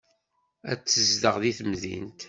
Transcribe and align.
Ad 0.71 0.79
tezdeɣ 0.81 1.35
deg 1.43 1.55
temdint. 1.57 2.19